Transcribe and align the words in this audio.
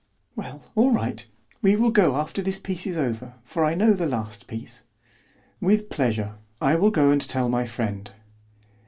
"Well, 0.35 0.63
all 0.73 0.89
right; 0.91 1.23
we 1.61 1.75
will 1.75 1.91
go 1.91 2.15
after 2.15 2.41
this 2.41 2.57
piece 2.57 2.87
is 2.87 2.97
over, 2.97 3.35
for 3.43 3.63
I 3.63 3.75
know 3.75 3.93
the 3.93 4.07
last 4.07 4.47
piece." 4.47 4.81
"With 5.59 5.91
pleasure; 5.91 6.37
I 6.59 6.73
will 6.73 6.89
go 6.89 7.11
and 7.11 7.21
tell 7.21 7.49
my 7.49 7.67
friend." 7.67 8.09